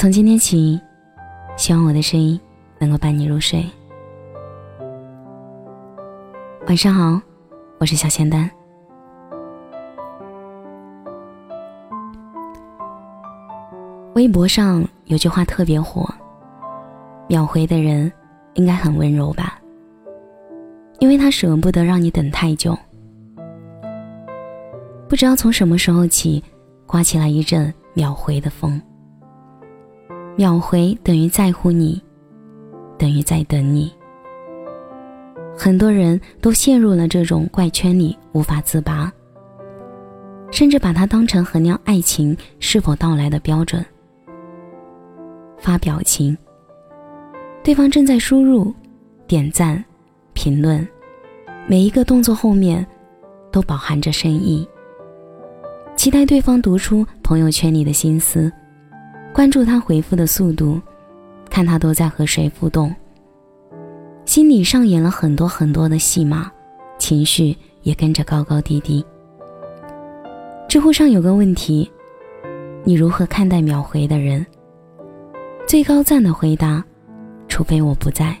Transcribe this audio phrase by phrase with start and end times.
[0.00, 0.80] 从今天起，
[1.58, 2.40] 希望我的声音
[2.78, 3.62] 能够伴你入睡。
[6.66, 7.20] 晚上好，
[7.78, 8.50] 我是小仙丹。
[14.14, 16.08] 微博上有句话特别火
[17.28, 18.10] ：“秒回的人
[18.54, 19.60] 应该很温柔吧？
[20.98, 22.74] 因为他舍不得让你等太久。”
[25.10, 26.42] 不知道从什么时候起，
[26.86, 28.80] 刮起来一阵秒回的风。
[30.40, 32.00] 秒回等于在乎你，
[32.96, 33.92] 等于在等你。
[35.54, 39.12] 很多人都陷入了这种怪圈里无法自拔，
[40.50, 43.84] 甚至把它当成衡量爱情是否到来的标准。
[45.58, 46.34] 发表情，
[47.62, 48.74] 对方正在输入、
[49.26, 49.84] 点赞、
[50.32, 50.88] 评论，
[51.68, 52.86] 每一个动作后面
[53.52, 54.66] 都饱含着深意。
[55.96, 58.50] 期待对方读出朋友圈里的心思。
[59.32, 60.80] 关注他回复的速度，
[61.48, 62.94] 看他都在和谁互动，
[64.24, 66.50] 心里上演了很多很多的戏码，
[66.98, 69.04] 情绪也跟着高高低低。
[70.68, 71.90] 知乎上有个问题：
[72.84, 74.44] 你如何看待秒回的人？
[75.66, 76.84] 最高赞的回答：
[77.48, 78.36] 除非我不在，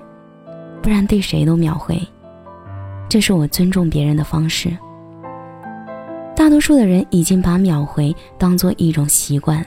[0.82, 2.00] 不然对谁都秒回。
[3.08, 4.76] 这是我尊重别人的方式。
[6.34, 9.64] 大多数的人已经把秒回当做一种习惯。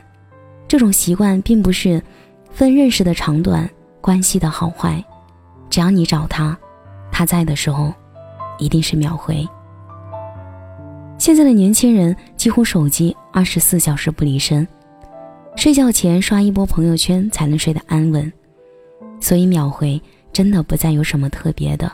[0.74, 2.02] 这种习惯并不是
[2.50, 3.70] 分认识的长短、
[4.02, 5.06] 关系的好坏，
[5.70, 6.58] 只要你找他，
[7.12, 7.94] 他在的时候，
[8.58, 9.48] 一定是秒回。
[11.20, 14.68] 现在的年轻人几乎手机二十四小时不离身，
[15.56, 18.34] 睡觉前刷一波朋友圈才能睡得安稳，
[19.22, 21.92] 所以秒回真的不再有什么特别的，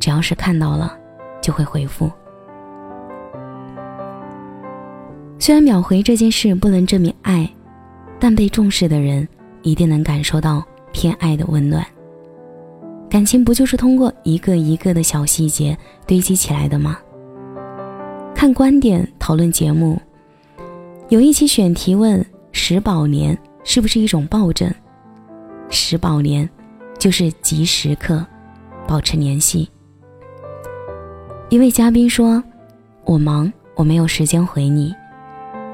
[0.00, 0.96] 只要是看到了，
[1.42, 2.10] 就会回复。
[5.38, 7.46] 虽然秒回这件事不能证明爱。
[8.18, 9.26] 但被重视的人
[9.62, 11.84] 一定能感受到偏爱的温暖。
[13.08, 15.76] 感情不就是通过一个一个的小细节
[16.06, 16.98] 堆积起来的吗？
[18.34, 20.00] 看观点讨论节目，
[21.08, 24.72] 有一期选题问十宝莲是不是一种暴政？
[25.70, 26.48] 十宝莲
[26.98, 28.24] 就是即时刻
[28.86, 29.68] 保持联系。
[31.48, 32.42] 一位嘉宾说
[33.06, 34.92] ：“我忙，我没有时间回你；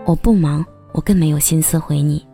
[0.04, 2.24] 我不忙，我更没有心思回你。”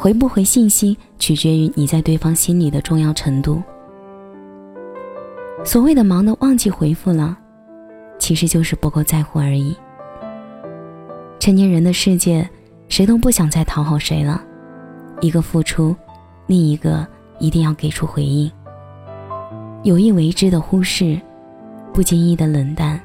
[0.00, 3.62] 回不回信息，取决于你在对方心里的重要程度。
[5.62, 7.36] 所谓的忙的忘记回复了，
[8.18, 9.76] 其实就是不够在乎而已。
[11.38, 12.48] 成年人的世界，
[12.88, 14.42] 谁都不想再讨好谁了，
[15.20, 15.94] 一个付出，
[16.46, 17.06] 另一个
[17.38, 18.50] 一定要给出回应。
[19.82, 21.20] 有意为之的忽视，
[21.92, 22.98] 不经意的冷淡，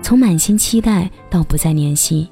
[0.00, 2.30] 从满心期待到不再联系，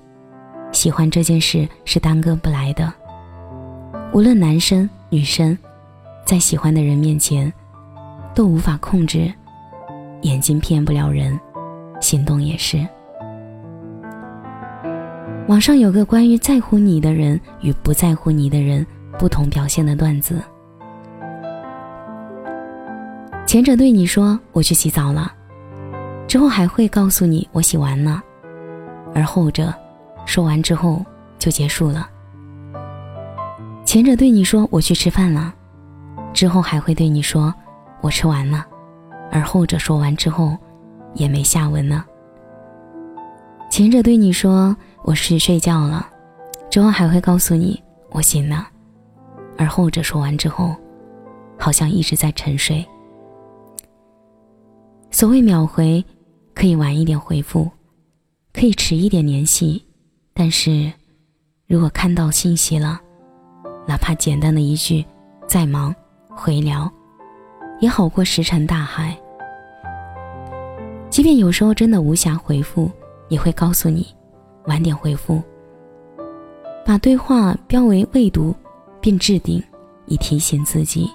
[0.71, 3.02] 喜欢这件事是耽搁不来的。
[4.13, 5.57] 无论男生女生，
[6.27, 7.51] 在喜欢的人面前，
[8.35, 9.33] 都无法控制，
[10.21, 11.41] 眼睛骗不了人，
[11.99, 12.87] 行动也是。
[15.49, 18.87] 网上有个关于在乎你的人与不在乎你的人
[19.19, 20.43] 不同表现的段子，
[23.47, 25.33] 前者对你说我去洗澡了，
[26.29, 28.23] 之后还会告诉你我洗完了，
[29.15, 29.73] 而后者
[30.27, 31.03] 说完之后
[31.39, 32.11] 就结束了。
[33.93, 35.55] 前者对你说我去吃饭了，
[36.33, 37.55] 之后还会对你说
[38.01, 38.67] 我吃完了，
[39.31, 40.57] 而后者说完之后
[41.13, 42.07] 也没下文了。
[43.71, 46.09] 前者对你说我去睡觉了，
[46.71, 47.79] 之后还会告诉你
[48.13, 48.67] 我醒了，
[49.59, 50.75] 而后者说完之后
[51.59, 52.83] 好像一直在沉睡。
[55.11, 56.03] 所谓秒回，
[56.55, 57.71] 可以晚一点回复，
[58.55, 59.85] 可以迟一点联系，
[60.33, 60.91] 但是
[61.67, 62.99] 如果看到信息了。
[63.87, 65.05] 哪怕简单的一句
[65.47, 65.95] “在忙”，
[66.31, 66.91] 回聊，
[67.81, 69.17] 也好过石沉大海。
[71.11, 72.91] 即便有时候真的无暇回复，
[73.29, 74.07] 也会告诉你
[74.67, 75.43] 晚点回复。
[76.85, 78.55] 把对话标为未读，
[79.01, 79.63] 并置顶，
[80.07, 81.11] 以提醒自己。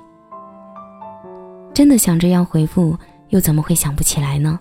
[1.74, 2.98] 真的想着要回复，
[3.30, 4.60] 又怎么会想不起来呢？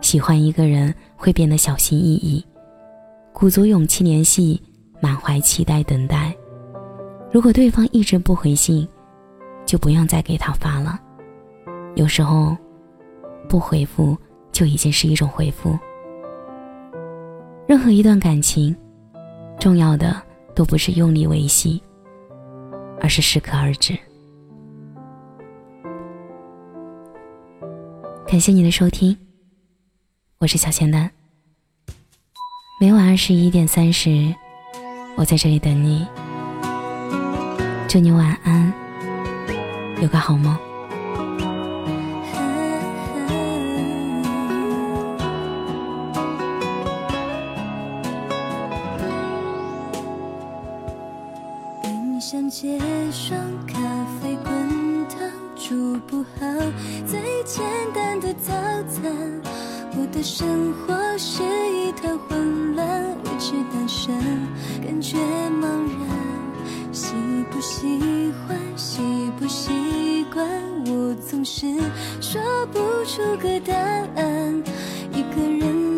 [0.00, 2.44] 喜欢一个人会变得小心翼翼，
[3.32, 4.60] 鼓足勇气联系，
[5.00, 6.34] 满怀期待等待。
[7.32, 8.86] 如果对方一直不回信，
[9.64, 11.00] 就不用再给他发了。
[11.94, 12.54] 有时候，
[13.48, 14.14] 不回复
[14.52, 15.78] 就已经是一种回复。
[17.66, 18.76] 任何一段感情，
[19.58, 20.20] 重要的
[20.54, 21.82] 都不是用力维系，
[23.00, 23.96] 而是适可而止。
[28.26, 29.16] 感谢你的收听，
[30.36, 31.10] 我是小仙丹。
[32.78, 34.34] 每晚二十一点三十，
[35.16, 36.06] 我在这里等你。
[37.92, 38.72] 祝你晚安，
[40.00, 40.56] 有个好梦。
[52.18, 52.80] 想结
[53.10, 53.78] 霜，咖
[54.22, 56.46] 啡滚烫，煮不好
[57.06, 57.62] 最简
[57.94, 58.54] 单的早
[58.88, 59.12] 餐。
[59.98, 64.16] 我的生活是一团混乱，维持单身，
[64.82, 65.18] 感觉
[65.60, 65.66] 茫
[66.08, 66.21] 然。
[67.02, 67.16] 喜
[67.50, 69.02] 不喜欢，习
[69.36, 70.46] 不习惯，
[70.86, 71.66] 我总是
[72.20, 72.40] 说
[72.72, 74.62] 不出个答案。
[75.12, 75.91] 一个人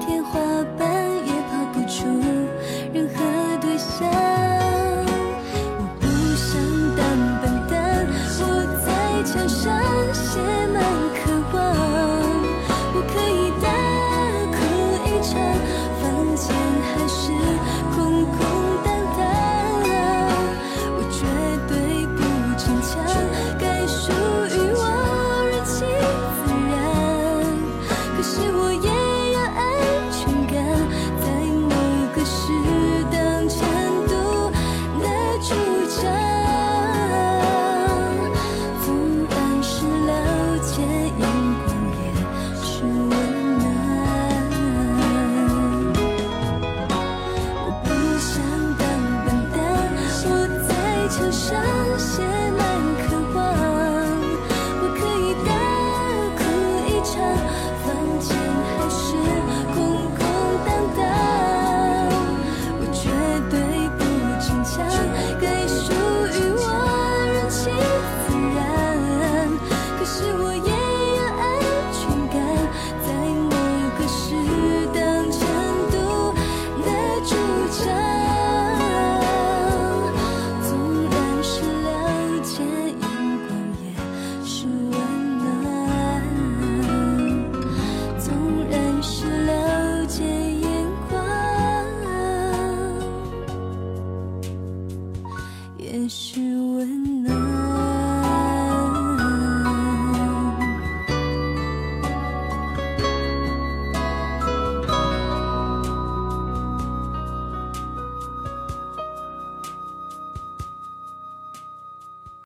[0.00, 0.40] 天花
[0.78, 0.88] 板
[1.26, 2.06] 也跑不出
[2.92, 3.22] 任何
[3.60, 4.08] 对象
[5.78, 6.48] 我不想
[6.96, 7.00] 当
[7.40, 8.06] 笨蛋
[8.40, 8.42] 我
[8.84, 8.88] 在
[9.24, 9.68] 墙上
[10.14, 10.40] 写
[10.72, 10.82] 满
[11.14, 11.20] 渴
[11.52, 11.56] 望
[12.94, 13.64] 我可以大
[14.56, 14.58] 哭
[15.04, 15.30] 一场
[16.00, 16.02] 房
[16.34, 16.42] 间
[16.88, 17.20] 还是
[17.94, 18.38] 空空
[96.70, 97.49] 温暖。